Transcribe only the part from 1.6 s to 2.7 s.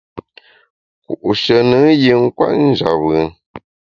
nùn yin kwet